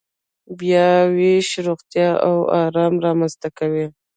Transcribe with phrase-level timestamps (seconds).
[0.57, 3.85] بیاوېش روغتیا او ارامي رامنځته کوي.